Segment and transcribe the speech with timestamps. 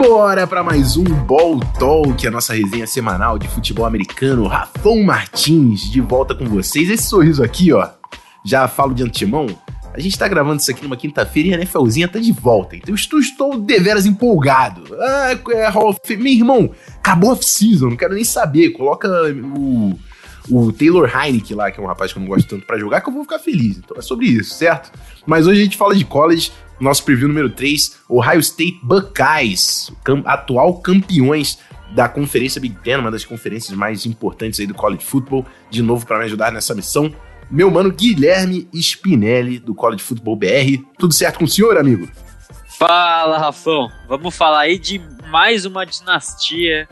[0.00, 4.46] Simbora para mais um Ball Talk, a nossa resenha semanal de futebol americano.
[4.46, 6.88] Rafão Martins de volta com vocês.
[6.88, 7.86] Esse sorriso aqui, ó,
[8.42, 9.46] já falo de antemão.
[9.92, 12.76] A gente tá gravando isso aqui numa quinta-feira e a NFLzinha tá de volta.
[12.76, 14.84] Então estou, estou deveras empolgado.
[14.98, 18.70] Ah, é of Meu irmão, acabou off-season, não quero nem saber.
[18.70, 19.06] Coloca
[19.54, 19.98] o,
[20.48, 23.02] o Taylor Heineken lá, que é um rapaz que eu não gosto tanto para jogar,
[23.02, 23.76] que eu vou ficar feliz.
[23.76, 24.90] Então é sobre isso, certo?
[25.26, 29.92] Mas hoje a gente fala de college nosso preview número 3, Ohio State Buckeyes,
[30.24, 31.58] atual campeões
[31.92, 35.44] da Conferência Big Ten, uma das conferências mais importantes aí do college football.
[35.68, 37.14] De novo, para me ajudar nessa missão,
[37.50, 40.84] meu mano Guilherme Spinelli, do College Football BR.
[40.98, 42.08] Tudo certo com o senhor, amigo?
[42.78, 43.90] Fala, Rafão.
[44.08, 46.88] Vamos falar aí de mais uma dinastia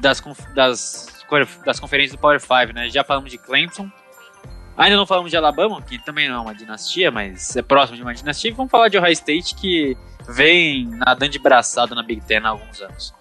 [0.00, 0.22] das,
[0.54, 1.06] das,
[1.64, 2.88] das conferências do Power 5, né?
[2.88, 3.90] Já falamos de Clemson,
[4.76, 8.02] Ainda não falamos de Alabama, que também não é uma dinastia, mas é próximo de
[8.02, 8.54] uma dinastia.
[8.54, 9.96] Vamos falar de Ohio State, que
[10.28, 13.14] vem nadando de braçado na Big Ten há alguns anos.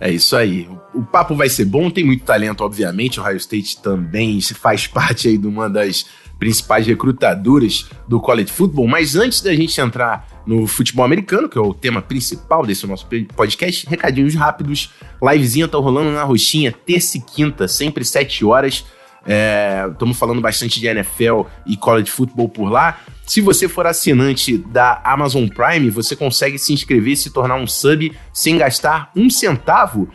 [0.00, 0.68] É isso aí.
[0.92, 3.20] O papo vai ser bom, tem muito talento, obviamente.
[3.20, 6.06] O Ohio State também faz parte aí de uma das
[6.38, 8.88] principais recrutadoras do college football.
[8.88, 13.06] Mas antes da gente entrar no futebol americano, que é o tema principal desse nosso
[13.34, 14.92] podcast, recadinhos rápidos.
[15.22, 18.84] Livezinha tá rolando na roxinha, terça e quinta, sempre 7 horas.
[19.26, 23.00] Estamos é, falando bastante de NFL e college football por lá.
[23.26, 27.66] Se você for assinante da Amazon Prime, você consegue se inscrever e se tornar um
[27.66, 30.08] sub sem gastar um centavo.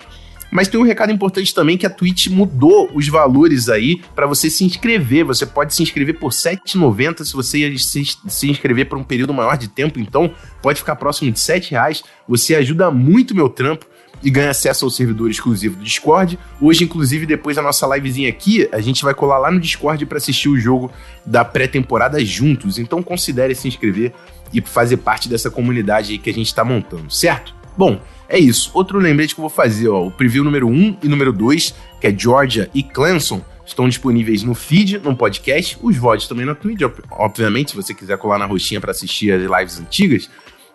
[0.51, 4.49] Mas tem um recado importante também que a Twitch mudou os valores aí para você
[4.49, 5.23] se inscrever.
[5.23, 9.33] Você pode se inscrever por R$ 7,90 se você se, se inscrever por um período
[9.33, 9.99] maior de tempo.
[9.99, 12.03] Então, pode ficar próximo de R$ reais.
[12.27, 13.85] Você ajuda muito meu trampo
[14.22, 16.38] e ganha acesso ao servidor exclusivo do Discord.
[16.59, 20.17] Hoje, inclusive, depois da nossa livezinha aqui, a gente vai colar lá no Discord para
[20.17, 20.92] assistir o jogo
[21.25, 22.78] da pré-temporada juntos.
[22.78, 24.14] Então considere se inscrever
[24.53, 27.53] e fazer parte dessa comunidade aí que a gente está montando, certo?
[27.78, 28.72] Bom, é isso.
[28.73, 32.08] Outro lembrete que eu vou fazer, ó, o preview número 1 e número 2, que
[32.08, 36.81] é Georgia e Clemson, estão disponíveis no feed, no podcast, os VODs também na Twitch,
[37.12, 40.29] obviamente, se você quiser colar na roxinha para assistir as lives antigas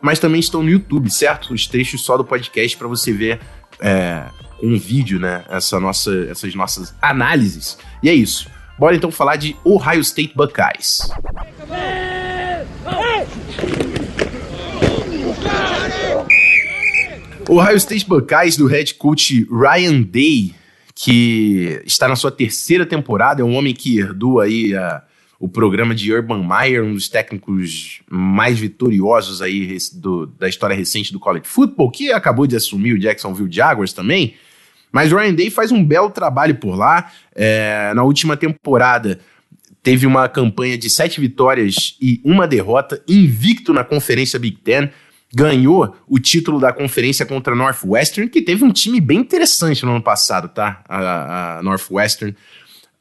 [0.04, 1.54] mas também estão no YouTube, certo?
[1.54, 3.40] Os trechos só do podcast para você ver
[3.80, 4.26] é,
[4.62, 5.46] um vídeo, né?
[5.48, 7.78] Essa nossa, essas nossas análises.
[8.02, 8.46] E é isso.
[8.78, 11.08] Bora então falar de Ohio State Buckeyes.
[17.48, 20.54] Ohio State Buckeyes do head coach Ryan Day,
[20.94, 25.02] que está na sua terceira temporada, é um homem que herdou aí a
[25.38, 31.12] o programa de Urban Meyer, um dos técnicos mais vitoriosos aí do, da história recente
[31.12, 34.34] do college football, que acabou de assumir o Jacksonville Jaguars também.
[34.92, 37.10] Mas Ryan Day faz um belo trabalho por lá.
[37.34, 39.18] É, na última temporada
[39.82, 44.88] teve uma campanha de sete vitórias e uma derrota, invicto na conferência Big Ten.
[45.34, 49.90] Ganhou o título da conferência contra a Northwestern, que teve um time bem interessante no
[49.90, 50.80] ano passado, tá?
[50.88, 52.34] A, a Northwestern.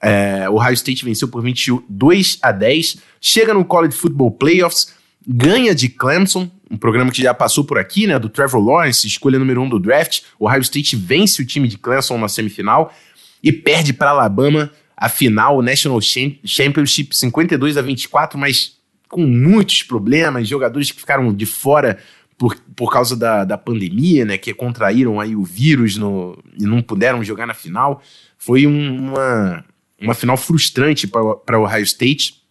[0.05, 4.93] É, o Ohio State venceu por 22 a 10, chega no College Football Playoffs,
[5.25, 9.39] ganha de Clemson, um programa que já passou por aqui, né, do Trevor Lawrence, escolha
[9.39, 10.23] número 1 um do draft.
[10.37, 12.93] O Ohio State vence o time de Clemson na semifinal
[13.41, 18.73] e perde para Alabama a final, o National Championship 52 a 24, mas
[19.07, 21.97] com muitos problemas, jogadores que ficaram de fora
[22.37, 26.81] por, por causa da, da pandemia, né, que contraíram aí o vírus no, e não
[26.81, 28.01] puderam jogar na final.
[28.37, 29.63] Foi um, uma,
[30.03, 32.43] uma final frustrante para o Ohio State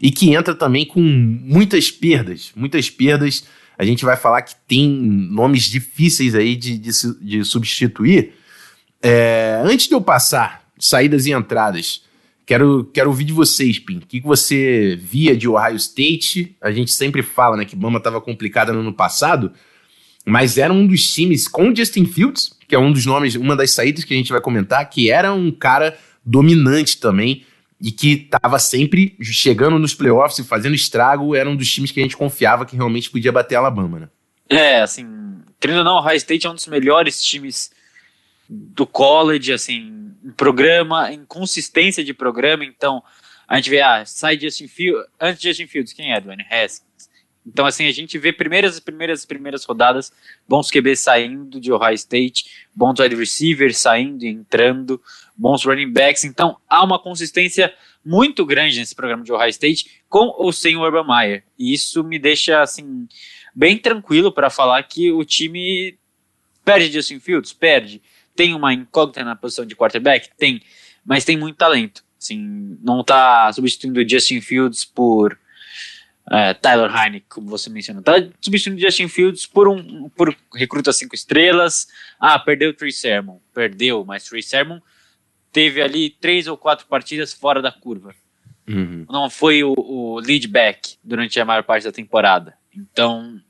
[0.00, 3.44] e que entra também com muitas perdas, muitas perdas.
[3.78, 8.34] A gente vai falar que tem nomes difíceis aí de, de, de substituir.
[9.02, 12.02] É, antes de eu passar saídas e entradas,
[12.44, 13.98] quero, quero ouvir de vocês, Pim.
[13.98, 16.56] O que, que você via de Ohio State?
[16.60, 19.52] A gente sempre fala né, que Bama estava complicada no ano passado,
[20.26, 23.70] mas era um dos times com Justin Fields, que é um dos nomes, uma das
[23.70, 27.44] saídas que a gente vai comentar, que era um cara dominante também
[27.80, 32.00] e que estava sempre chegando nos playoffs e fazendo estrago, era um dos times que
[32.00, 34.08] a gente confiava que realmente podia bater Alabama, né?
[34.48, 35.06] É, assim,
[35.58, 37.70] querendo ou não, o High State é um dos melhores times
[38.48, 43.02] do college, assim, em programa, em consistência de programa, então
[43.48, 46.20] a gente vê, ah, sai Justin Fields, antes de Justin Fields, quem é?
[46.20, 47.08] Dwayne Haskins.
[47.46, 50.12] Então, assim, a gente vê primeiras, primeiras, primeiras rodadas,
[50.46, 52.44] bons QB saindo de Ohio State,
[52.74, 55.00] bons wide receivers saindo e entrando,
[55.40, 56.24] bons running backs.
[56.24, 57.72] Então há uma consistência
[58.04, 61.42] muito grande nesse programa de Ohio State com ou sem o Urban Meyer.
[61.58, 63.08] E isso me deixa assim
[63.54, 65.98] bem tranquilo para falar que o time
[66.64, 68.02] perde Justin Fields, perde.
[68.36, 70.62] Tem uma incógnita na posição de quarterback, tem,
[71.04, 72.04] mas tem muito talento.
[72.20, 75.38] Assim, não está substituindo Justin Fields por
[76.30, 78.02] é, Tyler Heine, como você mencionou.
[78.02, 81.88] Tá substituindo Justin Fields por um por recruta cinco estrelas.
[82.20, 83.38] Ah, perdeu o Trey Sermon.
[83.54, 84.80] Perdeu, mas Trey Sermon
[85.52, 88.14] teve ali três ou quatro partidas fora da curva.
[88.68, 89.04] Uhum.
[89.08, 92.54] Não foi o, o lead back durante a maior parte da temporada.
[92.74, 93.40] Então,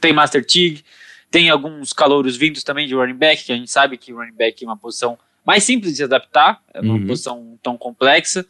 [0.00, 0.84] tem Master Tig,
[1.30, 4.62] tem alguns calouros vindos também de running back, que a gente sabe que running back
[4.62, 7.06] é uma posição mais simples de se adaptar, é uma uhum.
[7.06, 8.46] posição tão complexa.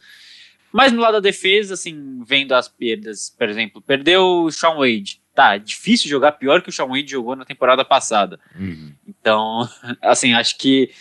[0.71, 5.21] Mas no lado da defesa, assim, vendo as perdas, por exemplo, perdeu o Sean Wade.
[5.35, 8.39] Tá, difícil jogar pior que o Sean Wade jogou na temporada passada.
[8.55, 8.91] Uhum.
[9.07, 9.67] Então,
[10.01, 10.91] assim, acho que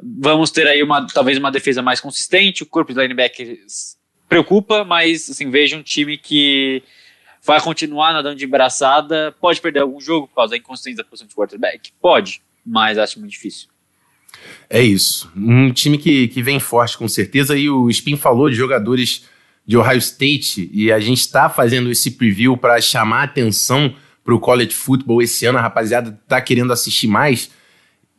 [0.00, 2.62] vamos ter aí uma talvez uma defesa mais consistente.
[2.62, 3.96] O corpo de linebackers
[4.28, 6.82] preocupa, mas assim, vejo um time que
[7.42, 9.34] vai continuar nadando de braçada.
[9.40, 11.92] Pode perder algum jogo por causa da inconsistência da posição de quarterback?
[12.00, 13.68] Pode, mas acho muito difícil.
[14.70, 15.30] É isso.
[15.36, 17.56] Um time que, que vem forte, com certeza.
[17.56, 19.26] E o Spin falou de jogadores
[19.66, 23.94] de Ohio State, e a gente está fazendo esse preview para chamar atenção
[24.24, 25.58] para o college football esse ano.
[25.58, 27.50] A rapaziada está querendo assistir mais.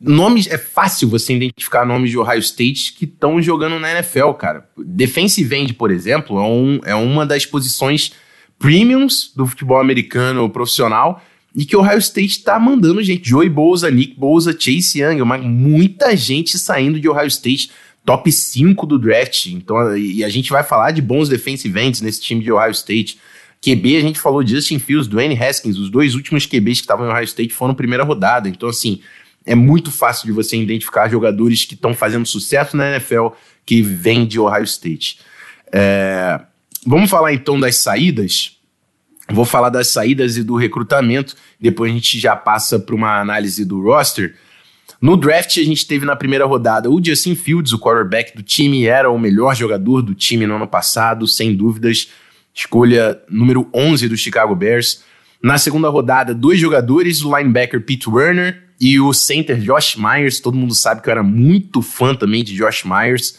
[0.00, 4.68] Nomes, é fácil você identificar nomes de Ohio State que estão jogando na NFL, cara.
[4.76, 8.12] Defensive end, por exemplo, é, um, é uma das posições
[8.58, 11.22] premiums do futebol americano profissional
[11.54, 13.28] e que o Ohio State está mandando gente.
[13.28, 17.70] Joey Bosa, Nick Bosa, Chase Young, uma, muita gente saindo de Ohio State,
[18.04, 19.46] top 5 do draft.
[19.46, 23.18] Então, e a gente vai falar de bons defensive ends nesse time de Ohio State.
[23.62, 27.10] QB, a gente falou Justin Fields, Dwayne Haskins, os dois últimos QBs que estavam em
[27.10, 28.48] Ohio State foram primeira rodada.
[28.48, 29.00] Então, assim,
[29.46, 33.28] é muito fácil de você identificar jogadores que estão fazendo sucesso na NFL
[33.66, 35.18] que vêm de Ohio State.
[35.72, 36.40] É,
[36.86, 38.58] vamos falar então das saídas.
[39.30, 43.64] Vou falar das saídas e do recrutamento, depois a gente já passa para uma análise
[43.64, 44.36] do roster.
[45.00, 48.86] No draft, a gente teve na primeira rodada o Justin Fields, o quarterback do time,
[48.86, 52.08] era o melhor jogador do time no ano passado, sem dúvidas.
[52.54, 55.02] Escolha número 11 do Chicago Bears.
[55.42, 60.40] Na segunda rodada, dois jogadores, o linebacker Pete Werner e o center Josh Myers.
[60.40, 63.38] Todo mundo sabe que eu era muito fã também de Josh Myers.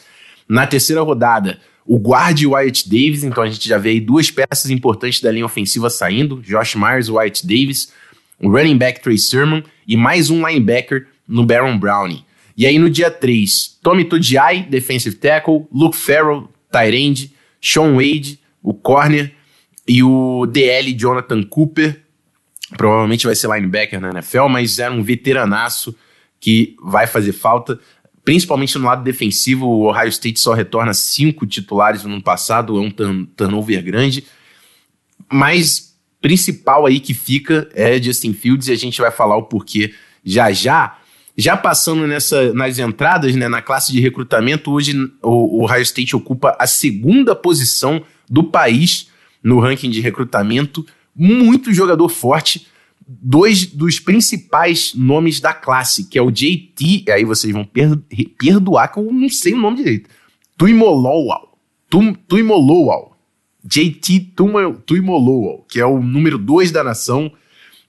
[0.49, 4.71] Na terceira rodada, o guarde Wyatt Davis, então a gente já vê aí duas peças
[4.71, 7.93] importantes da linha ofensiva saindo, Josh Myers, Wyatt Davis,
[8.41, 12.25] o running back Trey Sermon e mais um linebacker no Baron Browning.
[12.57, 17.31] E aí no dia 3, Tommy Tudiai, defensive tackle, Luke Farrell, tight end,
[17.61, 19.31] Sean Wade, o corner
[19.87, 22.01] e o DL Jonathan Cooper,
[22.77, 25.95] provavelmente vai ser linebacker na NFL, mas era um veteranaço
[26.39, 27.79] que vai fazer falta
[28.25, 32.81] principalmente no lado defensivo, o Ohio State só retorna cinco titulares no ano passado, é
[32.81, 34.25] um turn turnover grande.
[35.31, 39.93] Mas principal aí que fica é Justin Fields e a gente vai falar o porquê
[40.23, 40.97] já já.
[41.37, 46.15] Já passando nessa, nas entradas, né, na classe de recrutamento, hoje o, o Ohio State
[46.15, 49.09] ocupa a segunda posição do país
[49.43, 50.85] no ranking de recrutamento.
[51.15, 52.67] Muito jogador forte
[53.07, 57.97] dois dos principais nomes da classe, que é o JT, aí vocês vão per
[58.37, 60.09] perdoar que eu não sei o nome direito.
[60.57, 61.57] Tuimolowal.
[62.27, 63.17] Tuimolowal.
[63.63, 64.33] JT
[64.85, 67.31] Tuimolowal, que é o número 2 da nação,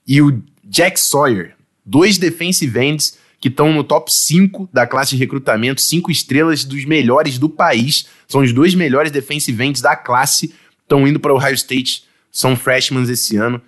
[0.06, 5.16] e o Jack Sawyer, dois defensive ends que estão no top 5 da classe de
[5.18, 10.54] recrutamento, cinco estrelas dos melhores do país, são os dois melhores defensive ends da classe,
[10.82, 12.04] estão indo para o Ohio State,
[12.36, 13.62] são freshmen esse ano.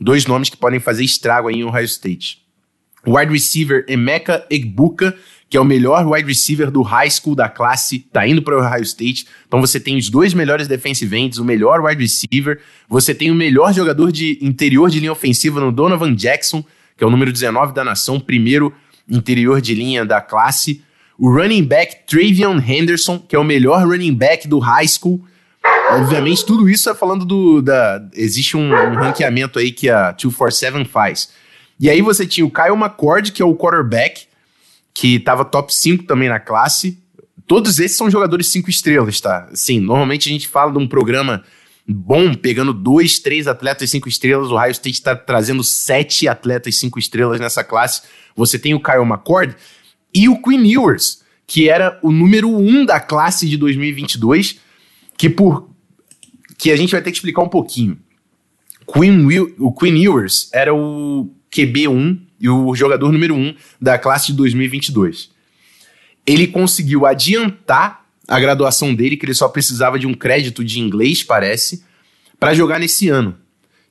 [0.00, 2.40] Dois nomes que podem fazer estrago aí em Ohio State.
[3.04, 5.16] O wide receiver Emeka Egbuka,
[5.50, 8.60] que é o melhor wide receiver do high school da classe, tá indo para o
[8.60, 9.26] Ohio State.
[9.48, 13.34] Então você tem os dois melhores defensive ends, o melhor wide receiver, você tem o
[13.34, 16.64] melhor jogador de interior de linha ofensiva no Donovan Jackson,
[16.96, 18.72] que é o número 19 da nação, primeiro
[19.10, 20.80] interior de linha da classe.
[21.18, 25.20] O running back Travion Henderson, que é o melhor running back do high school.
[26.00, 27.62] Obviamente, tudo isso é falando do.
[27.62, 31.30] Da, existe um, um ranqueamento aí que a 247 faz.
[31.78, 34.26] E aí você tinha o Kyle McCord, que é o quarterback,
[34.94, 36.98] que tava top 5 também na classe.
[37.46, 39.48] Todos esses são jogadores 5 estrelas, tá?
[39.52, 41.42] Sim, normalmente a gente fala de um programa
[41.86, 44.50] bom, pegando dois, três atletas 5 estrelas.
[44.50, 48.02] O Ohio State está trazendo sete atletas 5 estrelas nessa classe.
[48.36, 49.56] Você tem o Kyle McCord
[50.14, 54.60] e o Quinn Ewers, que era o número 1 um da classe de 2022,
[55.16, 55.71] que por
[56.62, 57.98] que a gente vai ter que explicar um pouquinho.
[58.86, 64.28] Queen Will, o Queen Ewers era o QB1 e o jogador número 1 da classe
[64.28, 65.32] de 2022.
[66.24, 71.24] Ele conseguiu adiantar a graduação dele, que ele só precisava de um crédito de inglês,
[71.24, 71.82] parece,
[72.38, 73.36] para jogar nesse ano.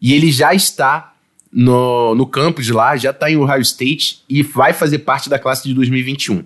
[0.02, 1.14] E ele já está
[1.52, 5.68] no, no campus lá, já está em Ohio State e vai fazer parte da classe
[5.68, 6.46] de 2021.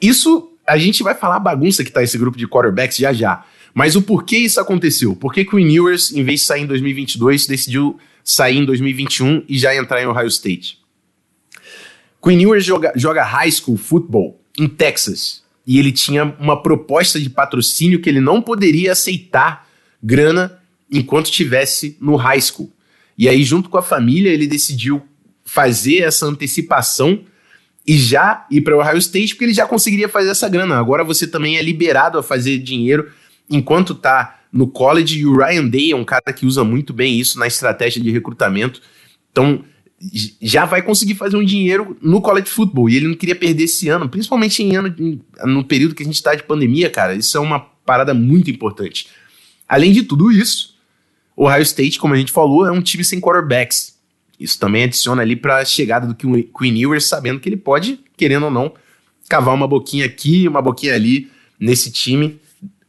[0.00, 3.44] Isso, a gente vai falar a bagunça que está esse grupo de quarterbacks já já.
[3.76, 5.14] Mas o porquê isso aconteceu?
[5.14, 9.44] Por que, que o Ewers, em vez de sair em 2022, decidiu sair em 2021
[9.46, 10.78] e já entrar em Ohio State?
[12.24, 17.28] Queen Ewers joga, joga high school football em Texas e ele tinha uma proposta de
[17.28, 19.68] patrocínio que ele não poderia aceitar
[20.02, 20.58] grana
[20.90, 22.72] enquanto estivesse no high school.
[23.18, 25.02] E aí, junto com a família, ele decidiu
[25.44, 27.20] fazer essa antecipação
[27.86, 30.78] e já ir para o Ohio State, porque ele já conseguiria fazer essa grana.
[30.78, 33.12] Agora você também é liberado a fazer dinheiro
[33.48, 37.18] enquanto tá no college, e o Ryan Day é um cara que usa muito bem
[37.18, 38.80] isso na estratégia de recrutamento.
[39.30, 39.64] Então,
[40.40, 42.88] já vai conseguir fazer um dinheiro no college football.
[42.88, 44.94] E ele não queria perder esse ano, principalmente em ano
[45.44, 47.14] no período que a gente está de pandemia, cara.
[47.14, 49.08] Isso é uma parada muito importante.
[49.68, 50.76] Além de tudo isso,
[51.36, 53.96] o Ohio State, como a gente falou, é um time sem quarterbacks.
[54.38, 58.44] Isso também adiciona ali para a chegada do Queen Ewers, sabendo que ele pode, querendo
[58.44, 58.72] ou não,
[59.28, 62.38] cavar uma boquinha aqui, uma boquinha ali nesse time.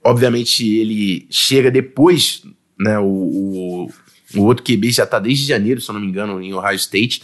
[0.07, 2.41] Obviamente, ele chega depois,
[2.79, 2.97] né?
[2.97, 3.91] O, o,
[4.35, 7.23] o outro QB já está desde janeiro, se eu não me engano, em Ohio State.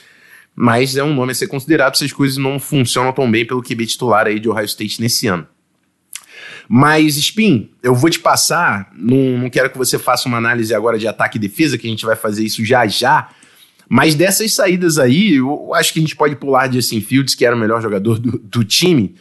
[0.54, 3.64] Mas é um nome a ser considerado se as coisas não funcionam tão bem pelo
[3.64, 5.48] QB titular aí de Ohio State nesse ano.
[6.68, 11.00] Mas, Spin, eu vou te passar, não, não quero que você faça uma análise agora
[11.00, 13.30] de ataque e defesa, que a gente vai fazer isso já já.
[13.88, 17.46] Mas dessas saídas aí, eu acho que a gente pode pular de Justin Fields, que
[17.46, 19.16] era o melhor jogador do, do time,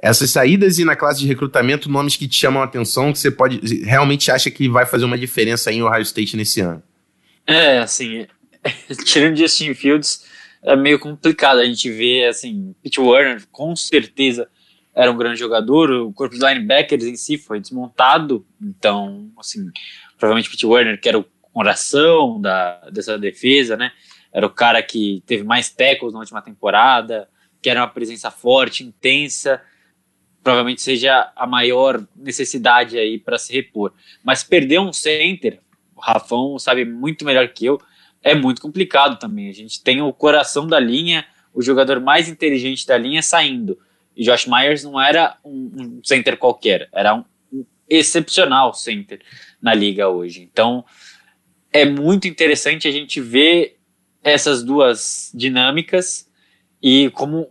[0.00, 3.30] essas saídas e na classe de recrutamento, nomes que te chamam a atenção, que você
[3.30, 6.82] pode realmente acha que vai fazer uma diferença em Ohio State nesse ano?
[7.46, 8.26] É, assim,
[9.04, 10.24] tirando Justin Fields,
[10.62, 14.48] é meio complicado a gente ver, assim, Pete Warner com certeza
[14.94, 19.70] era um grande jogador, o corpo de linebackers em si foi desmontado, então, assim,
[20.18, 23.92] provavelmente Pete Warner, que era o coração da, dessa defesa, né,
[24.32, 27.28] era o cara que teve mais tackles na última temporada,
[27.62, 29.60] que era uma presença forte, intensa,
[30.48, 33.92] provavelmente seja a maior necessidade aí para se repor.
[34.24, 35.60] Mas perder um center,
[35.94, 37.78] o Rafão sabe muito melhor que eu,
[38.22, 39.50] é muito complicado também.
[39.50, 43.78] A gente tem o coração da linha, o jogador mais inteligente da linha saindo.
[44.16, 49.20] E Josh Myers não era um, um center qualquer, era um, um excepcional center
[49.60, 50.40] na liga hoje.
[50.50, 50.82] Então
[51.70, 53.76] é muito interessante a gente ver
[54.24, 56.26] essas duas dinâmicas
[56.82, 57.50] e como,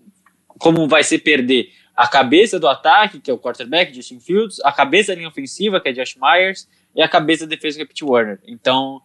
[0.58, 4.72] como vai ser perder a cabeça do ataque, que é o quarterback, Justin Fields, a
[4.72, 7.86] cabeça da linha ofensiva, que é Josh Myers, e a cabeça da defesa, que é
[7.88, 8.40] Pete Warner.
[8.48, 9.02] Então,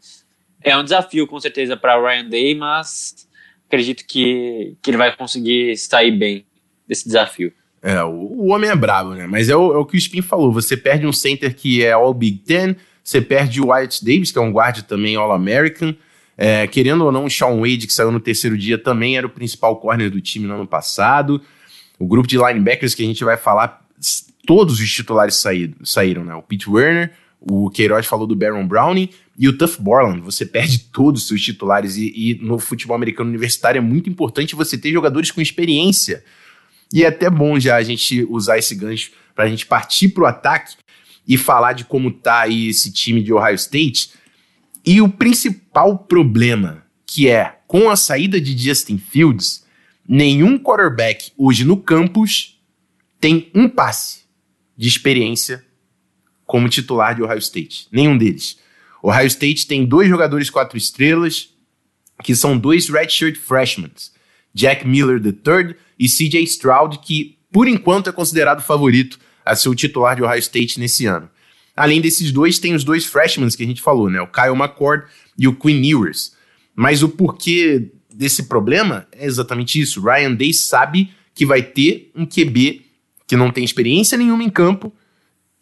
[0.63, 3.27] é um desafio, com certeza, para Ryan Day, mas
[3.67, 6.45] acredito que, que ele vai conseguir sair bem
[6.87, 7.51] desse desafio.
[7.83, 9.27] É, o, o homem é brabo, né?
[9.27, 11.93] Mas é o, é o que o Spin falou: você perde um center que é
[11.93, 15.95] All Big Ten, você perde o Wyatt Davis, que é um guarda também All-American.
[16.37, 19.31] É, querendo ou não, o Sean Wade, que saiu no terceiro dia, também era o
[19.31, 21.41] principal corner do time no ano passado.
[22.03, 23.87] O grupo de linebackers que a gente vai falar,
[24.45, 26.35] todos os titulares saíram, saíram né?
[26.35, 30.21] O Pete Werner, o Queiroz falou do Baron Browning e o Tuff Borland.
[30.23, 34.57] Você perde todos os seus titulares e, e, no futebol americano universitário é muito importante
[34.57, 36.25] você ter jogadores com experiência.
[36.93, 40.25] E é até bom já a gente usar esse gancho para a gente partir para
[40.25, 40.75] o ataque
[41.27, 44.11] e falar de como tá aí esse time de Ohio State.
[44.85, 49.62] E o principal problema, que é com a saída de Justin Fields,
[50.09, 52.61] nenhum quarterback hoje no campus
[53.21, 54.23] tem um passe
[54.77, 55.65] de experiência
[56.45, 57.87] como titular de Ohio State.
[57.91, 58.59] Nenhum deles.
[59.03, 61.51] Ohio State tem dois jogadores quatro estrelas,
[62.23, 63.91] que são dois redshirt freshmen.
[64.55, 69.75] Jack Miller III e CJ Stroud, que por enquanto é considerado favorito a ser o
[69.75, 71.29] titular de Ohio State nesse ano.
[71.75, 74.21] Além desses dois, tem os dois freshmen que a gente falou, né?
[74.21, 75.07] O Kyle McCord
[75.39, 76.35] e o Quinn Ewers.
[76.75, 80.03] Mas o porquê desse problema é exatamente isso.
[80.03, 82.83] Ryan Day sabe que vai ter um QB
[83.27, 84.93] que não tem experiência nenhuma em campo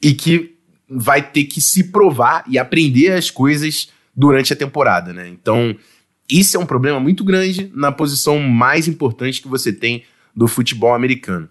[0.02, 0.56] e que
[0.88, 5.28] vai ter que se provar e aprender as coisas durante a temporada, né?
[5.28, 5.76] Então,
[6.28, 10.04] isso é um problema muito grande na posição mais importante que você tem
[10.34, 11.48] do futebol americano.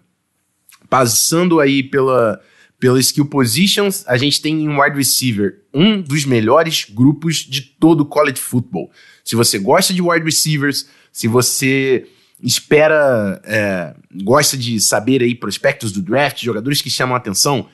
[0.89, 2.41] Passando aí pela,
[2.79, 8.01] pela skill positions, a gente tem em wide receiver um dos melhores grupos de todo
[8.01, 8.89] o college football.
[9.23, 12.07] Se você gosta de wide receivers, se você
[12.41, 13.93] espera, é,
[14.23, 17.67] gosta de saber aí prospectos do draft, jogadores que chamam a atenção,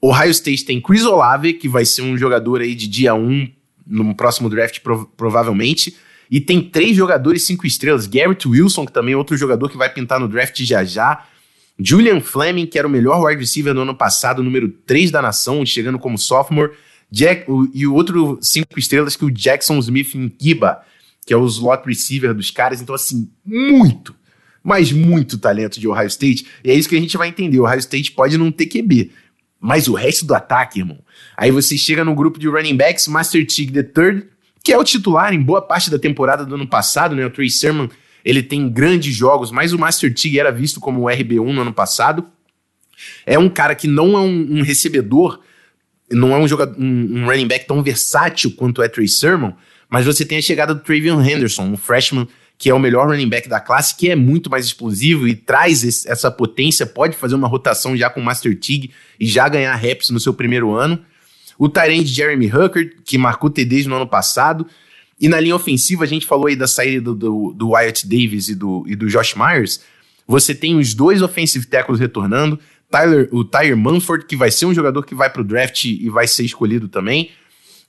[0.00, 3.50] Ohio State tem Chris Olave, que vai ser um jogador aí de dia 1
[3.86, 5.96] no próximo draft, prov provavelmente.
[6.30, 8.06] E tem três jogadores cinco estrelas.
[8.06, 11.24] Garrett Wilson, que também é outro jogador que vai pintar no draft já já.
[11.78, 15.64] Julian Fleming, que era o melhor wide receiver no ano passado, número 3 da nação,
[15.66, 16.72] chegando como sophomore.
[17.10, 20.82] Jack, o, e o outro cinco estrelas que o Jackson Smith Nkiba,
[21.26, 22.80] que é o slot receiver dos caras.
[22.80, 24.14] Então, assim, muito,
[24.62, 26.46] mas muito talento de Ohio State.
[26.62, 27.58] E é isso que a gente vai entender.
[27.60, 29.10] O Ohio State pode não ter QB,
[29.60, 30.98] Mas o resto do ataque, irmão.
[31.36, 34.26] Aí você chega no grupo de running backs, Master Teague the Third,
[34.62, 37.24] que é o titular em boa parte da temporada do ano passado, né?
[37.26, 37.88] O Trey Sermon,
[38.24, 41.72] ele tem grandes jogos, mas o Master Teague era visto como o RB1 no ano
[41.72, 42.26] passado.
[43.26, 45.40] É um cara que não é um, um recebedor,
[46.10, 49.52] não é um, jogador, um, um, running back tão versátil quanto é Trey Sermon,
[49.88, 52.26] mas você tem a chegada do Travion Henderson, um freshman
[52.56, 55.82] que é o melhor running back da classe, que é muito mais explosivo e traz
[55.82, 59.74] esse, essa potência, pode fazer uma rotação já com o Master Tig e já ganhar
[59.74, 61.04] reps no seu primeiro ano.
[61.58, 64.66] O Tyrande Jeremy Hucker, que marcou TDs no ano passado.
[65.24, 68.50] E na linha ofensiva, a gente falou aí da saída do, do, do Wyatt Davis
[68.50, 69.80] e do, e do Josh Myers.
[70.26, 72.60] Você tem os dois offensive tackles retornando.
[72.90, 76.10] Tyler, o Tyler Manford, que vai ser um jogador que vai para o draft e
[76.10, 77.30] vai ser escolhido também.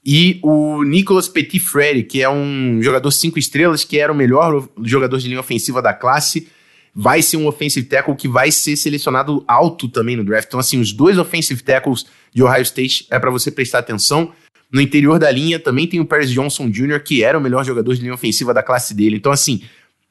[0.06, 5.18] E o Nicolas Petit-Frere, que é um jogador cinco estrelas, que era o melhor jogador
[5.18, 6.48] de linha ofensiva da classe,
[6.96, 10.48] vai ser um offensive tackle que vai ser selecionado alto também no draft.
[10.48, 14.32] Então, assim, os dois offensive tackles de Ohio State é para você prestar atenção.
[14.76, 17.96] No interior da linha também tem o Paris Johnson Jr., que era o melhor jogador
[17.96, 19.16] de linha ofensiva da classe dele.
[19.16, 19.64] Então, assim,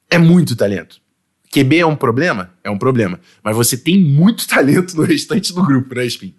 [0.08, 1.02] é muito talento.
[1.52, 2.50] QB é um problema?
[2.64, 3.20] É um problema.
[3.42, 6.34] Mas você tem muito talento no restante do grupo, né, Spin?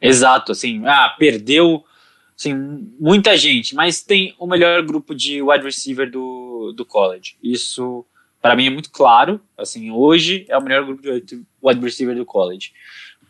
[0.00, 1.84] Exato, assim, ah, perdeu
[2.38, 2.54] assim,
[3.00, 7.34] muita gente, mas tem o melhor grupo de wide receiver do, do college.
[7.42, 8.06] Isso,
[8.40, 9.40] para mim, é muito claro.
[9.58, 12.70] Assim, hoje é o melhor grupo de wide receiver do college.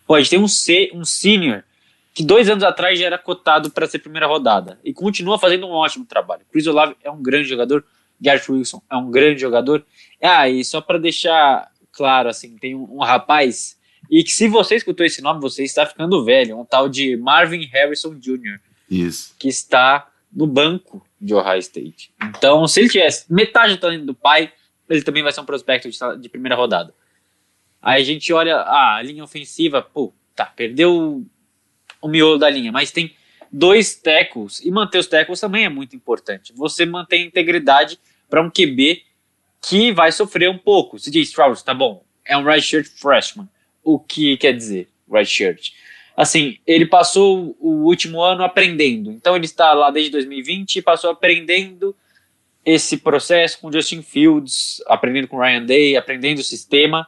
[0.06, 1.64] Pode ter um, C, um senior
[2.12, 5.70] que dois anos atrás já era cotado para ser primeira rodada e continua fazendo um
[5.70, 6.42] ótimo trabalho.
[6.50, 7.84] Chris Olave é um grande jogador,
[8.20, 9.84] Garrett Wilson é um grande jogador.
[10.22, 13.76] Ah, e só para deixar claro, assim, tem um, um rapaz
[14.10, 17.64] e que se você escutou esse nome, você está ficando velho, um tal de Marvin
[17.66, 18.60] Harrison Jr.
[18.90, 19.34] Isso.
[19.38, 22.12] que está no banco de Ohio State.
[22.22, 24.52] Então, se ele tivesse metade do talento do pai,
[24.88, 26.92] ele também vai ser um prospecto de, de primeira rodada.
[27.80, 31.24] Aí a gente olha ah, a linha ofensiva, pô, tá, perdeu
[32.02, 33.14] o miolo da linha, mas tem
[33.50, 36.52] dois tackles, e manter os tackles também é muito importante.
[36.54, 37.98] Você mantém integridade
[38.28, 39.02] para um QB
[39.60, 40.96] que vai sofrer um pouco.
[40.98, 43.48] CJ Stroud, tá bom, é um right shirt freshman.
[43.84, 45.72] O que quer dizer right shirt?
[46.16, 49.10] assim, ele passou o último ano aprendendo.
[49.10, 51.94] Então ele está lá desde 2020 e passou aprendendo
[52.64, 57.06] esse processo com Justin Fields, aprendendo com Ryan Day, aprendendo o sistema.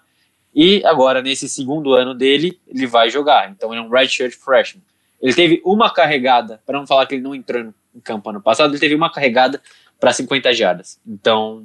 [0.54, 3.50] E agora, nesse segundo ano dele, ele vai jogar.
[3.50, 4.82] Então ele é um redshirt freshman.
[5.20, 8.70] Ele teve uma carregada, para não falar que ele não entrou em campo ano passado,
[8.70, 9.60] ele teve uma carregada
[9.98, 11.00] para 50 jardas.
[11.06, 11.64] Então,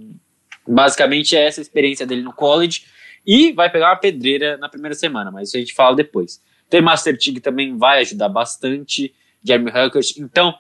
[0.68, 2.86] basicamente é essa a experiência dele no college.
[3.26, 6.42] E vai pegar uma pedreira na primeira semana, mas isso a gente fala depois.
[6.70, 10.18] Tem Master Tig também vai ajudar bastante, Jeremy Huckert.
[10.18, 10.56] Então,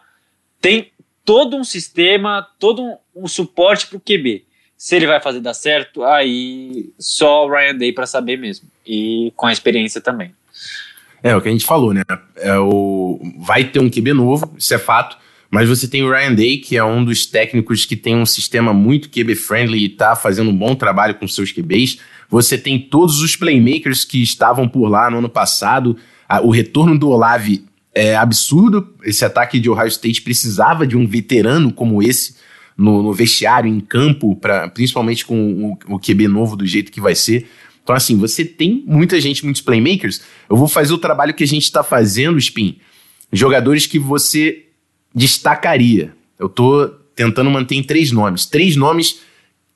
[0.59, 0.91] tem
[1.23, 4.45] todo um sistema, todo um, um suporte para o QB.
[4.79, 8.65] Se ele vai fazer dar certo, aí só o Ryan Day para saber mesmo.
[8.87, 10.33] E com a experiência também.
[11.21, 12.01] É, o que a gente falou, né?
[12.37, 13.19] É o...
[13.39, 15.17] Vai ter um QB novo, isso é fato.
[15.51, 18.73] Mas você tem o Ryan Day, que é um dos técnicos que tem um sistema
[18.73, 21.99] muito QB-friendly e está fazendo um bom trabalho com seus QBs.
[22.29, 25.97] Você tem todos os playmakers que estavam por lá no ano passado.
[26.41, 28.95] O retorno do Olave é absurdo.
[29.03, 32.35] Esse ataque de Ohio State precisava de um veterano como esse
[32.79, 37.01] no, no vestiário, em campo, pra, principalmente com o, o QB novo do jeito que
[37.01, 37.49] vai ser.
[37.83, 40.21] Então, assim, você tem muita gente, muitos playmakers.
[40.49, 42.79] Eu vou fazer o trabalho que a gente está fazendo, Spin.
[43.33, 44.65] Jogadores que você
[45.13, 46.15] destacaria.
[46.39, 48.45] Eu tô tentando manter em três nomes.
[48.45, 49.19] Três nomes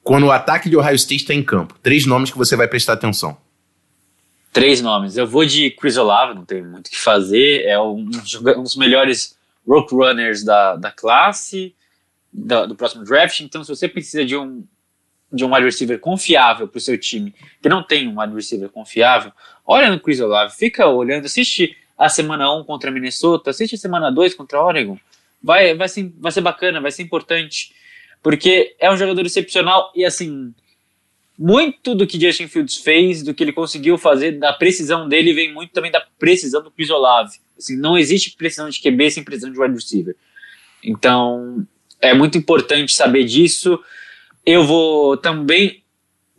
[0.01, 1.75] quando o ataque de Ohio State está em campo.
[1.83, 3.37] Três nomes que você vai prestar atenção.
[4.53, 5.17] Três nomes.
[5.17, 7.65] Eu vou de Chris Olave, não tem muito o que fazer.
[7.65, 8.09] É um,
[8.57, 9.35] um dos melhores
[9.67, 11.73] rope runners da, da classe,
[12.33, 13.39] da, do próximo draft.
[13.41, 14.65] Então, se você precisa de um,
[15.31, 18.69] de um wide receiver confiável para o seu time, que não tem um wide receiver
[18.69, 19.31] confiável,
[19.65, 24.11] olha no Chris Olave, fica olhando, assiste a semana 1 contra Minnesota, assiste a semana
[24.11, 24.97] 2 contra Oregon.
[25.41, 27.73] Vai, vai, ser, vai ser bacana, vai ser importante
[28.23, 30.53] porque é um jogador excepcional e assim,
[31.37, 35.53] muito do que Justin Fields fez, do que ele conseguiu fazer, da precisão dele, vem
[35.53, 37.37] muito também da precisão do Chris Olave.
[37.57, 40.15] Assim, não existe precisão de QB sem precisão de wide receiver.
[40.81, 41.67] Então,
[42.03, 43.79] é muito importante saber disso.
[44.45, 45.83] Eu vou também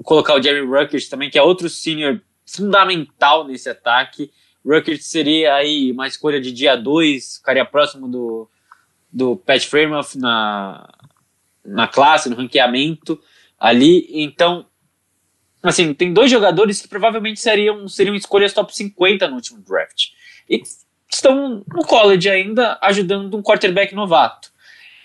[0.03, 4.31] colocar o Jerry Ruckert também, que é outro senior fundamental nesse ataque.
[4.64, 8.48] Ruckert seria aí uma escolha de dia 2, ficaria próximo do,
[9.11, 10.87] do Pat Fremont na,
[11.64, 13.18] na classe, no ranqueamento
[13.59, 14.07] ali.
[14.11, 14.66] Então,
[15.62, 20.09] assim, tem dois jogadores que provavelmente seriam, seriam escolhas top 50 no último draft.
[20.48, 20.62] E
[21.11, 24.53] estão no college ainda, ajudando um quarterback novato.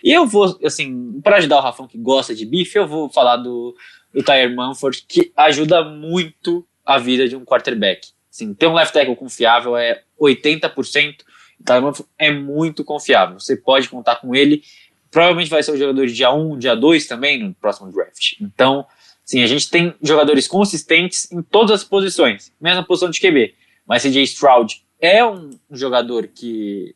[0.04, 3.38] E eu vou, assim, para ajudar o Rafão que gosta de bife, eu vou falar
[3.38, 3.76] do,
[4.14, 8.10] do Tyler Manford, que ajuda muito a vida de um quarterback.
[8.32, 11.18] Assim, ter um left tackle confiável é 80%.
[11.66, 13.40] Tyler é muito confiável.
[13.40, 14.64] Você pode contar com ele.
[15.12, 18.34] Provavelmente vai ser o jogador de dia 1, dia 2 também no próximo draft.
[18.40, 18.86] Então,
[19.26, 23.56] sim, a gente tem jogadores consistentes em todas as posições, mesma posição de QB.
[23.88, 26.96] Mas CJ Stroud é um jogador que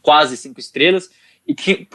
[0.00, 1.10] quase cinco estrelas
[1.46, 1.86] e Kim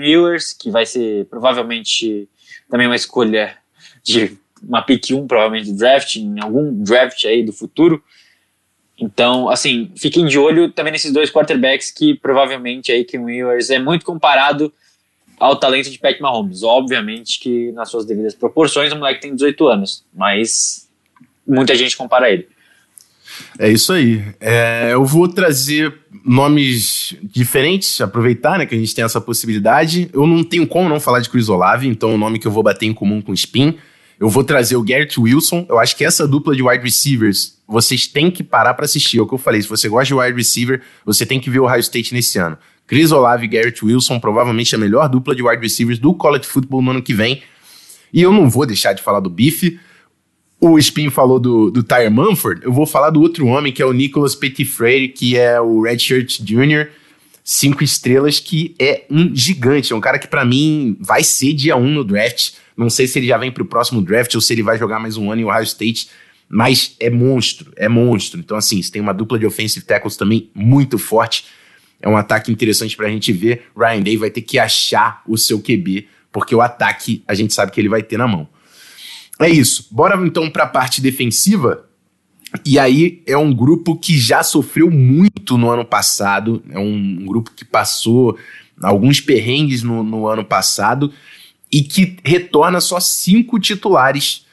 [0.00, 2.28] Ewers, que vai ser provavelmente
[2.68, 3.56] também uma escolha
[4.02, 8.02] de uma pick 1, provavelmente draft, em algum draft aí do futuro.
[8.98, 13.78] Então, assim, fiquem de olho também nesses dois quarterbacks que provavelmente aí Kim Ewers é
[13.78, 14.72] muito comparado
[15.38, 16.62] ao talento de Pat Mahomes.
[16.62, 20.88] Obviamente que nas suas devidas proporções o moleque tem 18 anos, mas
[21.46, 22.48] muita gente compara ele.
[23.58, 24.24] É isso aí.
[24.40, 25.94] É, eu vou trazer
[26.24, 30.08] nomes diferentes, aproveitar né, que a gente tem essa possibilidade.
[30.12, 32.62] Eu não tenho como não falar de Chris Olave, então o nome que eu vou
[32.62, 33.76] bater em comum com o Spin.
[34.18, 35.66] Eu vou trazer o Garrett Wilson.
[35.68, 39.18] Eu acho que essa dupla de wide receivers, vocês têm que parar para assistir.
[39.18, 39.60] É o que eu falei.
[39.60, 42.56] Se você gosta de wide receiver, você tem que ver o Ohio State nesse ano.
[42.86, 46.82] Chris Olave e Garrett Wilson, provavelmente a melhor dupla de wide receivers do college football
[46.82, 47.42] no ano que vem.
[48.12, 49.80] E eu não vou deixar de falar do Bife.
[50.66, 52.62] O Spin falou do, do Tyre Manford.
[52.64, 56.40] Eu vou falar do outro homem, que é o Nicholas Petitfreire, que é o Redshirt
[56.40, 56.88] Jr.,
[57.42, 59.92] cinco estrelas, que é um gigante.
[59.92, 63.18] É um cara que, para mim, vai ser dia um no draft não sei se
[63.18, 65.42] ele já vem para o próximo draft ou se ele vai jogar mais um ano
[65.42, 66.08] em Ohio State,
[66.48, 68.40] mas é monstro, é monstro.
[68.40, 71.46] Então, assim, você tem uma dupla de offensive tackles também muito forte.
[72.00, 73.66] É um ataque interessante para a gente ver.
[73.76, 77.70] Ryan Day vai ter que achar o seu QB, porque o ataque a gente sabe
[77.72, 78.48] que ele vai ter na mão.
[79.40, 79.88] É isso.
[79.90, 81.86] Bora então para a parte defensiva.
[82.64, 86.62] E aí é um grupo que já sofreu muito no ano passado.
[86.70, 88.38] É um grupo que passou
[88.82, 91.12] alguns perrengues no, no ano passado
[91.70, 94.44] e que retorna só cinco titulares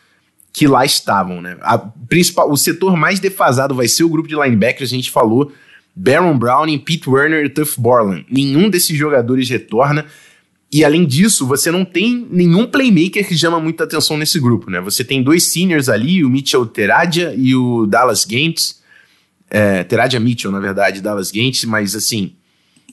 [0.53, 1.57] que lá estavam, né?
[1.61, 5.51] A principal, o setor mais defasado vai ser o grupo de linebackers, a gente falou,
[5.95, 8.25] Baron Browning, Pete Werner e Tuff Borland.
[8.29, 10.05] Nenhum desses jogadores retorna.
[10.71, 14.79] E além disso, você não tem nenhum playmaker que chama muita atenção nesse grupo, né?
[14.79, 18.81] Você tem dois seniors ali, o Mitchell Teradia e o Dallas Gates.
[19.49, 22.31] É, Teradia Mitchell, na verdade, Dallas Gates, mas assim,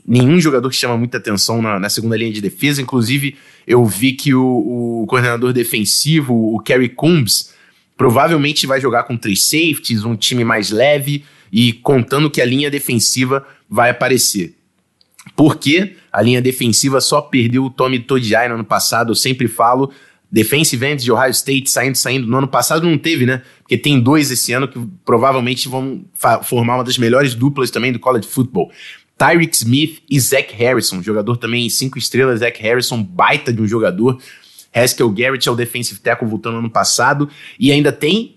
[0.05, 2.83] nenhum jogador que chama muita atenção na, na, segunda linha de defesa.
[2.83, 7.55] Inclusive, eu vi que o, o coordenador defensivo, o Kerry Coombs,
[7.97, 12.71] provavelmente vai jogar com três safeties, um time mais leve e contando que a linha
[12.71, 14.57] defensiva vai aparecer.
[15.37, 19.93] Porque a linha defensiva só perdeu o Tommy Todiai no ano passado, eu sempre falo.
[20.31, 22.27] Defensive ends de Ohio State saindo, saindo.
[22.27, 23.43] No ano passado não teve, né?
[23.61, 26.05] Porque tem dois esse ano que provavelmente vão
[26.43, 28.71] formar uma das melhores duplas também do college football.
[29.17, 34.19] Tyreek Smith e Zach Harrison, jogador também cinco estrelas, Zach Harrison, baita de um jogador.
[34.73, 37.29] Haskell Garrett é o defensive tackle voltando ano passado.
[37.59, 38.35] E ainda tem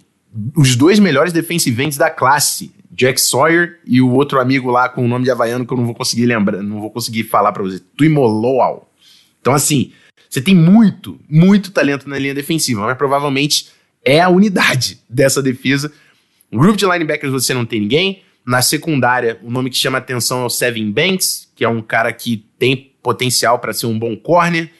[0.56, 5.08] os dois melhores defensive da classe, Jack Sawyer e o outro amigo lá com o
[5.08, 7.80] nome de havaiano que eu não vou conseguir lembrar, não vou conseguir falar para você,
[7.98, 8.92] Tuimoloau.
[9.40, 9.92] Então assim,
[10.30, 13.68] você tem muito, muito talento na linha defensiva, mas provavelmente
[14.04, 15.92] é a unidade dessa defesa.
[16.50, 18.22] No grupo de linebackers você não tem ninguém.
[18.46, 22.12] Na secundária, o nome que chama atenção é o Seven Banks, que é um cara
[22.12, 24.72] que tem potencial para ser um bom corner.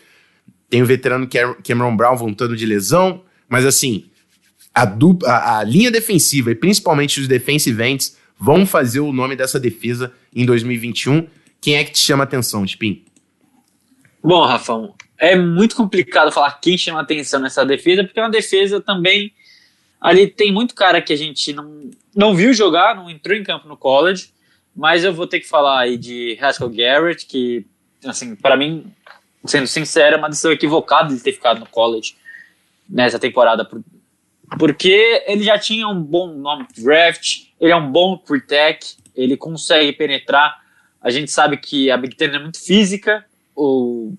[0.70, 1.28] Tem o veterano
[1.64, 3.22] Cameron Brown voltando de lesão.
[3.48, 4.06] Mas assim,
[4.74, 9.36] a, dupla, a, a linha defensiva e principalmente os defensive ends vão fazer o nome
[9.36, 11.28] dessa defesa em 2021.
[11.60, 13.04] Quem é que te chama atenção, Spin?
[14.24, 18.80] Bom, Rafão, é muito complicado falar quem chama atenção nessa defesa, porque é uma defesa
[18.82, 19.32] também
[20.02, 23.68] Ali tem muito cara que a gente não, não viu jogar, não entrou em campo
[23.68, 24.34] no college,
[24.76, 27.64] mas eu vou ter que falar aí de Haskell Garrett, que,
[28.04, 28.92] assim, para mim,
[29.46, 32.16] sendo sincero, é uma decisão equivocada de ter ficado no college
[32.90, 33.70] nessa temporada,
[34.58, 39.38] porque ele já tinha um bom nome de draft, ele é um bom pre-tech, ele
[39.38, 40.60] consegue penetrar.
[41.02, 44.14] A gente sabe que a Big Ten é muito física, ou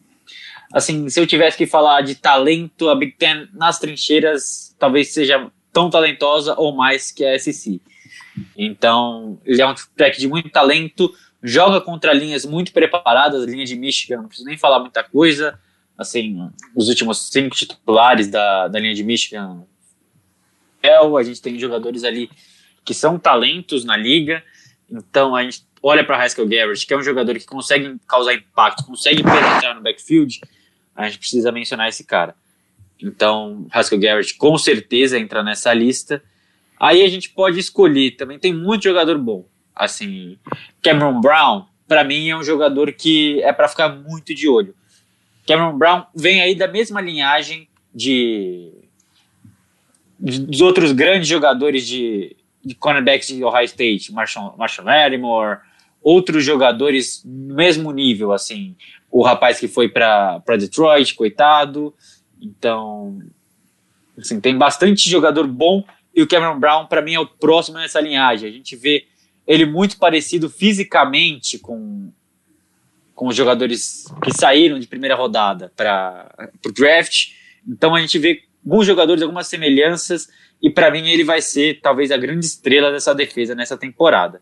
[0.73, 5.51] assim, se eu tivesse que falar de talento, a Big Ten nas trincheiras talvez seja
[5.73, 7.81] tão talentosa ou mais que a SC.
[8.57, 13.65] Então, ele é um track de muito talento, joga contra linhas muito preparadas, a linha
[13.65, 15.59] de Michigan, não preciso nem falar muita coisa.
[15.97, 19.65] Assim, os últimos cinco titulares da, da linha de Michigan,
[20.89, 22.31] a gente tem jogadores ali
[22.85, 24.43] que são talentos na liga.
[24.91, 28.85] Então, a gente olha para Haskell Garrett, que é um jogador que consegue causar impacto,
[28.85, 30.41] consegue penetrar no backfield.
[30.95, 32.35] A gente precisa mencionar esse cara.
[33.01, 36.23] Então, Haskell Garrett com certeza entra nessa lista.
[36.79, 39.47] Aí a gente pode escolher também, tem muito jogador bom.
[39.75, 40.39] Assim,
[40.83, 44.75] Cameron Brown, para mim, é um jogador que é para ficar muito de olho.
[45.47, 48.82] Cameron Brown vem aí da mesma linhagem de
[50.23, 55.59] dos outros grandes jogadores de, de cornerbacks de Ohio State, Marshall, Marshall Lattimore,
[56.01, 58.77] outros jogadores no mesmo nível, assim,
[59.11, 61.93] o rapaz que foi para Detroit, coitado,
[62.41, 63.19] então,
[64.17, 68.01] assim, tem bastante jogador bom e o Cameron Brown, para mim, é o próximo nessa
[68.01, 68.49] linhagem.
[68.49, 69.07] A gente vê
[69.47, 72.13] ele muito parecido fisicamente com,
[73.15, 77.33] com os jogadores que saíram de primeira rodada para o draft.
[77.67, 80.29] Então a gente vê alguns jogadores, algumas semelhanças,
[80.61, 84.41] e para mim ele vai ser talvez a grande estrela dessa defesa nessa temporada.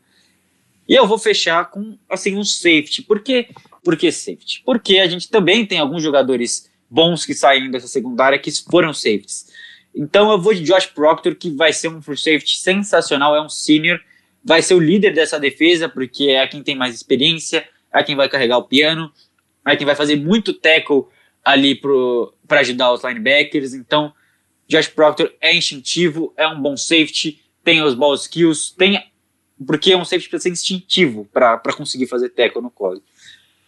[0.88, 3.02] E eu vou fechar com assim um safety.
[3.02, 3.48] Por quê?
[3.82, 4.62] Por que safety?
[4.64, 9.46] Porque a gente também tem alguns jogadores bons que saíram dessa secundária que foram safeties.
[9.94, 13.48] Então eu vou de Josh Proctor, que vai ser um free safety sensacional, é um
[13.48, 14.00] senior,
[14.44, 18.28] vai ser o líder dessa defesa, porque é quem tem mais experiência, é quem vai
[18.28, 19.12] carregar o piano,
[19.66, 21.04] é quem vai fazer muito tackle
[21.44, 23.74] ali para ajudar os linebackers.
[23.74, 24.12] Então,
[24.68, 29.02] Josh Proctor é instintivo, é um bom safety, tem os ball skills, tem
[29.66, 33.02] porque é um safety precisa ser instintivo para conseguir fazer tackle no college.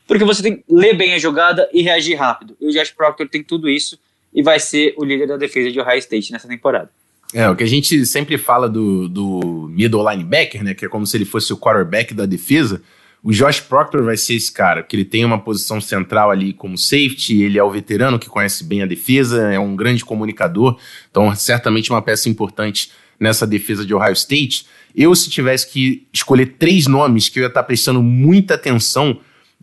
[0.07, 2.57] Porque você tem que ler bem a jogada e reagir rápido.
[2.61, 3.99] E o Josh Proctor tem tudo isso
[4.33, 6.91] e vai ser o líder da defesa de Ohio State nessa temporada.
[7.35, 11.07] É, o que a gente sempre fala do, do middle linebacker, né, que é como
[11.07, 12.83] se ele fosse o quarterback da defesa,
[13.23, 16.77] o Josh Proctor vai ser esse cara, que ele tem uma posição central ali como
[16.77, 20.77] safety, ele é o veterano que conhece bem a defesa, é um grande comunicador,
[21.11, 24.67] então certamente uma peça importante nessa defesa de Ohio State.
[24.95, 29.21] Eu, se tivesse que escolher três nomes que eu ia estar prestando muita atenção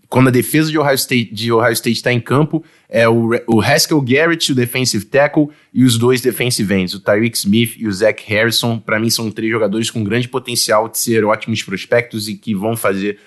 [0.07, 3.61] quando a defesa de Ohio State de Ohio State está em campo, é o, o
[3.61, 7.91] Haskell Garrett, o defensive tackle, e os dois defensive ends, o Tyreek Smith e o
[7.91, 8.79] Zach Harrison.
[8.79, 12.75] Para mim, são três jogadores com grande potencial de ser ótimos prospectos e que vão
[12.75, 13.19] fazer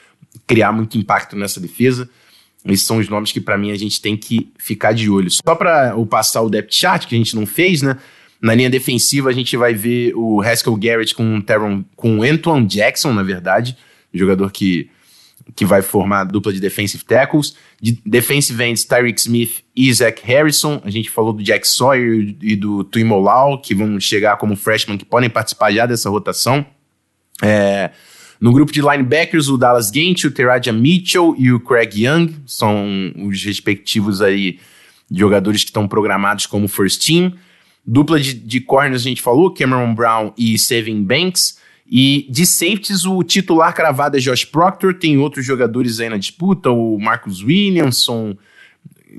[0.46, 2.08] criar muito impacto nessa defesa.
[2.64, 5.30] Esses são os nomes que, para mim, a gente tem que ficar de olho.
[5.30, 7.98] Só para passar o depth chart, que a gente não fez, né?
[8.40, 13.12] Na linha defensiva, a gente vai ver o Haskell Garrett com Teron, com Antoine Jackson,
[13.12, 13.76] na verdade,
[14.12, 14.90] jogador que
[15.54, 17.54] que vai formar a dupla de defensive tackles.
[17.80, 20.80] De defensive ends, Tyreek Smith e Zach Harrison.
[20.84, 25.04] A gente falou do Jack Sawyer e do Tuimolau, que vão chegar como freshman, que
[25.04, 26.64] podem participar já dessa rotação.
[27.42, 27.90] É,
[28.42, 33.14] no grupo de linebackers, o Dallas Gant, o Teraja Mitchell e o Craig Young são
[33.16, 34.58] os respectivos aí
[35.08, 37.32] jogadores que estão programados como first team.
[37.86, 41.60] Dupla de, de corners a gente falou, Cameron Brown e Sevin Banks.
[41.86, 46.68] E de safeties, o titular cravado é Josh Proctor, tem outros jogadores aí na disputa,
[46.68, 48.36] o Marcus Williamson,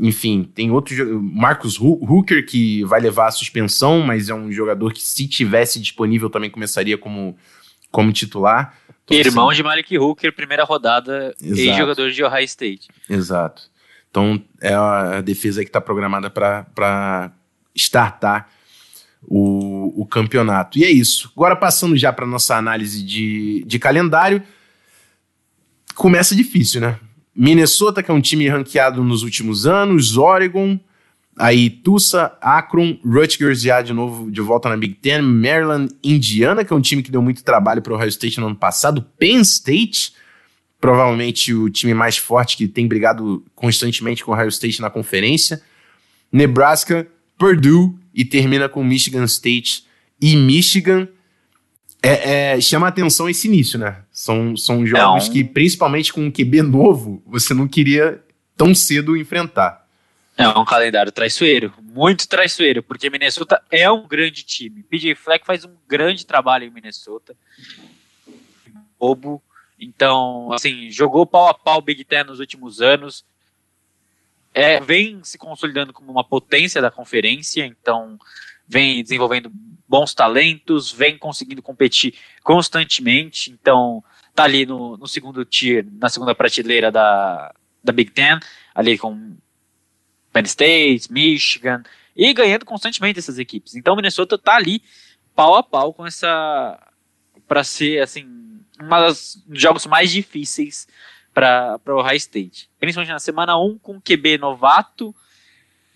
[0.02, 5.02] enfim, tem outro Marcus Hooker que vai levar a suspensão, mas é um jogador que
[5.02, 7.38] se tivesse disponível também começaria como,
[7.90, 8.83] como titular.
[9.10, 12.88] Irmão assim, de Malik Hooker, primeira rodada e jogador de Ohio State.
[13.10, 13.64] Exato.
[14.10, 17.32] Então é a defesa que está programada para
[17.76, 18.50] startar
[19.24, 20.78] o, o campeonato.
[20.78, 21.32] E é isso.
[21.36, 24.44] Agora, passando já para nossa análise de, de calendário,
[25.96, 27.00] começa difícil, né?
[27.36, 30.80] Minnesota, que é um time ranqueado nos últimos anos, Oregon,
[31.38, 36.72] aí Tulsa, Akron, Rutgers já de novo de volta na Big Ten, Maryland, Indiana, que
[36.72, 39.42] é um time que deu muito trabalho para o Ohio State no ano passado, Penn
[39.42, 40.14] State,
[40.80, 45.62] provavelmente o time mais forte que tem brigado constantemente com o Ohio State na conferência,
[46.32, 49.86] Nebraska, Purdue e termina com Michigan State
[50.22, 51.08] e Michigan.
[52.02, 54.00] É, é, chama atenção esse início, né?
[54.12, 58.22] São, são jogos que, principalmente com um QB novo, você não queria
[58.58, 59.83] tão cedo enfrentar.
[60.36, 64.84] É um calendário traiçoeiro, muito traiçoeiro, porque Minnesota é um grande time.
[64.84, 67.36] PJ Fleck faz um grande trabalho em Minnesota.
[69.00, 69.44] Bobo.
[69.80, 73.26] Então, assim, jogou pau a pau Big Ten nos últimos anos
[74.54, 78.20] é, vem se consolidando como uma potência da conferência, então
[78.68, 79.52] vem desenvolvendo
[79.88, 84.04] bons talentos, vem conseguindo competir constantemente, então
[84.36, 88.40] tá ali no, no segundo tier, na segunda prateleira da, da Big Ten,
[88.74, 89.36] ali com
[90.34, 91.84] Penn State, Michigan,
[92.16, 93.76] e ganhando constantemente essas equipes.
[93.76, 94.82] Então Minnesota tá ali
[95.36, 96.80] pau a pau com essa
[97.48, 98.26] para ser assim
[98.82, 100.88] um dos jogos mais difíceis
[101.34, 102.70] para o Ohio State.
[102.80, 105.16] Principalmente na semana 1 com QB novato,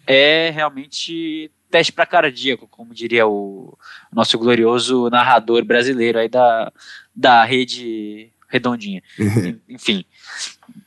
[0.06, 3.78] é realmente teste para cardíaco, como diria o
[4.12, 6.72] nosso glorioso narrador brasileiro aí da,
[7.14, 9.04] da rede redondinha.
[9.68, 10.06] Enfim.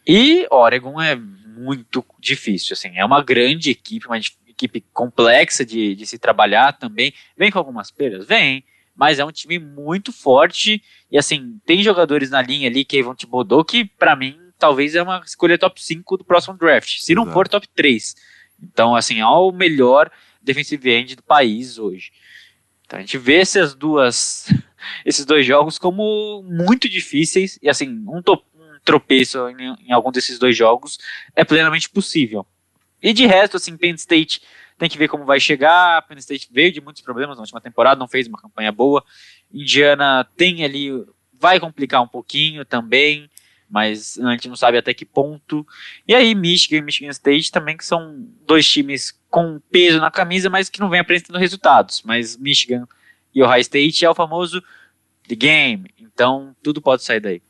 [0.06, 1.18] E Oregon é
[1.61, 4.18] muito difícil, assim, é uma grande equipe, uma
[4.49, 7.12] equipe complexa de, de se trabalhar também.
[7.37, 8.27] Vem com algumas perdas?
[8.27, 13.03] Vem, mas é um time muito forte e assim, tem jogadores na linha ali que
[13.03, 16.99] vão te mudou que para mim talvez é uma escolha top 5 do próximo draft,
[16.99, 17.35] se não Exato.
[17.35, 18.14] for top 3.
[18.62, 20.11] Então, assim, é o melhor
[20.42, 22.12] defensive end do país hoje.
[22.85, 24.49] Então a gente vê essas duas
[25.07, 28.23] esses dois jogos como muito difíceis e assim, um, um
[28.90, 30.98] tropeço em, em, algum desses dois jogos
[31.35, 32.46] é plenamente possível.
[33.03, 34.42] E de resto, assim, Penn State
[34.79, 36.03] tem que ver como vai chegar.
[36.03, 39.05] Penn State veio de muitos problemas na última temporada, não fez uma campanha boa.
[39.53, 40.90] Indiana tem ali,
[41.33, 43.31] vai complicar um pouquinho também
[43.70, 45.64] mas a gente não sabe até que ponto.
[46.07, 50.50] E aí Michigan e Michigan State também que são dois times com peso na camisa,
[50.50, 52.03] mas que não vem apresentando resultados.
[52.05, 52.87] Mas Michigan
[53.33, 54.61] e Ohio State é o famoso
[55.29, 57.40] the game, então tudo pode sair daí.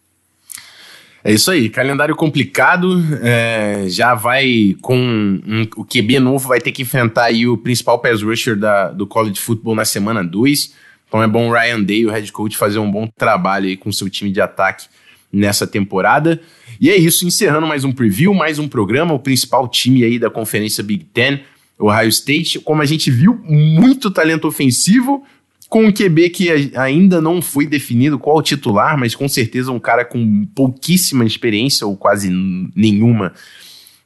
[1.22, 6.72] É isso aí, calendário complicado, é, já vai com um, o QB novo, vai ter
[6.72, 10.74] que enfrentar aí o principal pass rusher da, do college football na semana 2,
[11.06, 13.92] então é bom o Ryan Day, o head coach, fazer um bom trabalho aí com
[13.92, 14.86] seu time de ataque
[15.30, 16.40] nessa temporada.
[16.80, 20.30] E é isso, encerrando mais um preview, mais um programa, o principal time aí da
[20.30, 21.40] conferência Big Ten,
[21.78, 22.60] o Ohio State.
[22.60, 25.24] Como a gente viu, muito talento ofensivo,
[25.70, 29.78] com um QB que ainda não foi definido qual o titular, mas com certeza um
[29.78, 32.28] cara com pouquíssima experiência, ou quase
[32.74, 33.32] nenhuma,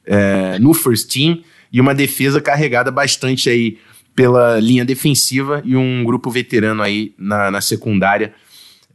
[0.05, 1.41] é, no first team,
[1.73, 3.79] e uma defesa carregada bastante aí
[4.15, 8.33] pela linha defensiva e um grupo veterano aí na, na secundária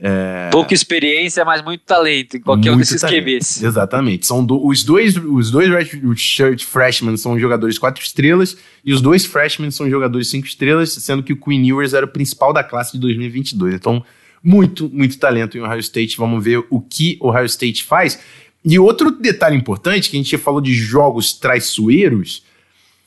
[0.02, 0.48] é...
[0.50, 3.22] Pouca experiência, mas muito talento em qualquer muito um desses talento.
[3.22, 3.62] QBs.
[3.62, 4.26] Exatamente.
[4.26, 5.68] São do, os dois, os dois
[6.16, 11.22] Shirt Freshmen são jogadores quatro estrelas e os dois Freshmen são jogadores cinco estrelas, sendo
[11.22, 13.74] que o Queen Ewers era o principal da classe de 2022.
[13.74, 14.02] Então,
[14.42, 16.16] muito, muito talento em Ohio State.
[16.16, 18.18] Vamos ver o que o Ohio State faz.
[18.64, 22.42] E outro detalhe importante, que a gente falou de jogos traiçoeiros,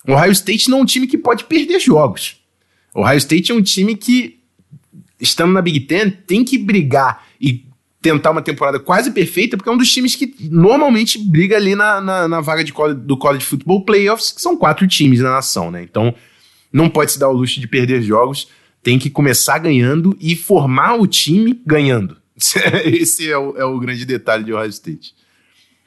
[0.08, 2.38] o Ohio State não é um time que pode perder jogos.
[2.94, 4.43] O Ohio State é um time que
[5.24, 7.66] estando na Big Ten, tem que brigar e
[8.02, 12.02] tentar uma temporada quase perfeita, porque é um dos times que normalmente briga ali na,
[12.02, 15.82] na, na vaga de do college football playoffs, que são quatro times na nação, né?
[15.82, 16.14] Então,
[16.72, 18.50] não pode se dar o luxo de perder jogos,
[18.84, 22.18] tem que começar ganhando e formar o time ganhando.
[22.84, 25.16] Esse é o, é o grande detalhe de Ohio State.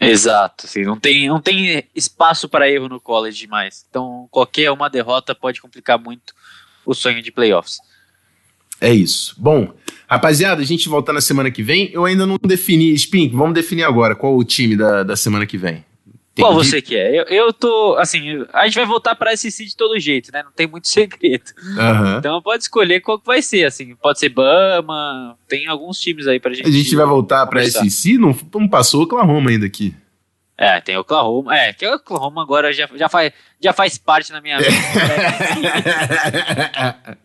[0.01, 3.85] Exato, assim, não tem, não tem espaço para erro no college mais.
[3.88, 6.35] Então, qualquer uma derrota pode complicar muito
[6.85, 7.79] o sonho de playoffs.
[8.80, 9.34] É isso.
[9.38, 9.72] Bom,
[10.08, 11.90] rapaziada, a gente volta na semana que vem.
[11.92, 12.96] Eu ainda não defini.
[12.96, 15.84] Spink, vamos definir agora qual o time da, da semana que vem.
[16.34, 17.14] Tem qual você quer?
[17.14, 17.96] Eu, eu tô.
[17.96, 20.42] Assim, a gente vai voltar para SEC de todo jeito, né?
[20.42, 21.44] Não tem muito segredo.
[21.62, 22.18] Uhum.
[22.18, 23.64] Então pode escolher qual que vai ser.
[23.64, 25.38] Assim, pode ser Bama.
[25.48, 26.68] Tem alguns times aí pra gente.
[26.68, 28.18] A gente vai voltar para SEC?
[28.18, 29.94] Não, não passou o Oklahoma ainda aqui.
[30.58, 31.54] É, tem Oklahoma.
[31.54, 34.70] É, que o Oklahoma agora já, já, faz, já faz parte na minha vida.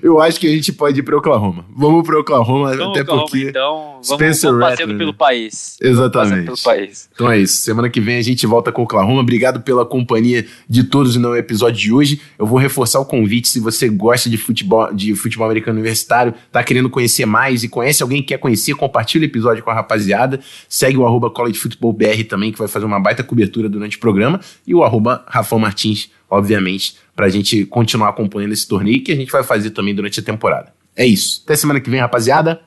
[0.00, 1.66] Eu acho que a gente pode ir para Oklahoma.
[1.76, 3.48] Vamos para Oklahoma, vamos até Oklahoma, porque.
[3.48, 5.76] Então, vamos, Spencer vamos passeando pelo país.
[5.80, 6.44] Exatamente.
[6.44, 7.10] Pelo país.
[7.12, 7.62] Então é isso.
[7.62, 9.20] Semana que vem a gente volta com Oklahoma.
[9.20, 12.20] Obrigado pela companhia de todos no episódio de hoje.
[12.38, 13.48] Eu vou reforçar o convite.
[13.48, 18.00] Se você gosta de futebol, de futebol americano universitário, tá querendo conhecer mais e conhece
[18.00, 20.38] alguém que quer conhecer, compartilha o episódio com a rapaziada.
[20.68, 24.00] Segue o arroba College Football BR também, que vai fazer uma baita cobertura durante o
[24.00, 24.40] programa.
[24.66, 29.16] E o arroba Rafão Martins, obviamente, para a gente continuar acompanhando esse torneio que a
[29.16, 30.72] gente vai fazer também durante a temporada.
[30.96, 31.42] É isso.
[31.44, 32.60] Até semana que vem, rapaziada.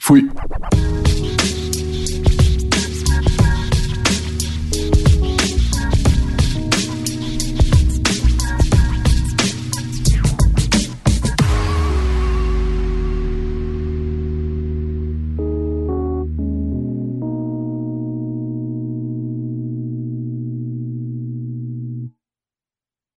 [0.00, 0.28] Fui.